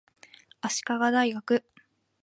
[0.61, 1.63] 足利大学